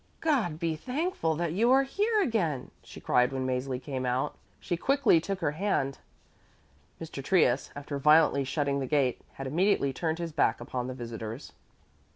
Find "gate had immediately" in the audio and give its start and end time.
8.87-9.93